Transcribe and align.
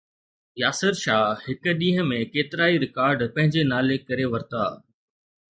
ياسر 0.61 0.95
شاهه 1.01 1.35
هڪ 1.49 1.75
ڏينهن 1.81 2.09
۾ 2.13 2.17
ڪيترائي 2.37 2.81
رڪارڊ 2.85 3.27
پنهنجي 3.37 3.67
نالي 3.75 4.01
ڪري 4.09 4.27
ورتا 4.35 4.65